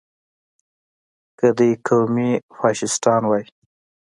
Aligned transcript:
که 1.37 1.47
دوی 1.57 1.73
قومي 1.85 2.31
فشیستان 2.57 3.21
وای. 3.27 3.43